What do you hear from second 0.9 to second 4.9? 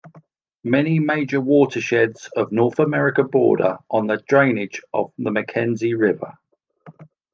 major watersheds of North America border on the drainage